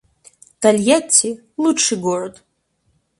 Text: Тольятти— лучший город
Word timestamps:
Тольятти— 0.61 1.29
лучший 1.63 1.97
город 1.99 2.33